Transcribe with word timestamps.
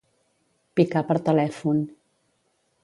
Picar 0.79 1.03
per 1.11 1.19
telèfon. 1.29 1.87